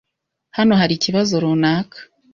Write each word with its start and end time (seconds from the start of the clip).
Hano 0.57 0.73
hari 0.81 0.93
ikibazo 0.95 1.33
runaka? 1.43 1.97